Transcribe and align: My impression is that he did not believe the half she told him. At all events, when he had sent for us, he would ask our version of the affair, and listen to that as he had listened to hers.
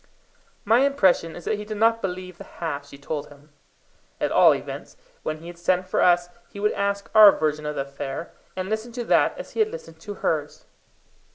My 0.65 0.79
impression 0.79 1.35
is 1.35 1.45
that 1.45 1.59
he 1.59 1.63
did 1.63 1.77
not 1.77 2.01
believe 2.01 2.39
the 2.39 2.43
half 2.43 2.87
she 2.87 2.97
told 2.97 3.27
him. 3.29 3.51
At 4.19 4.31
all 4.31 4.55
events, 4.55 4.97
when 5.21 5.37
he 5.37 5.45
had 5.45 5.59
sent 5.59 5.87
for 5.87 6.01
us, 6.01 6.27
he 6.49 6.59
would 6.59 6.71
ask 6.71 7.07
our 7.13 7.31
version 7.31 7.67
of 7.67 7.75
the 7.75 7.81
affair, 7.81 8.31
and 8.55 8.67
listen 8.67 8.91
to 8.93 9.03
that 9.03 9.37
as 9.37 9.51
he 9.51 9.59
had 9.59 9.69
listened 9.69 9.99
to 9.99 10.15
hers. 10.25 10.65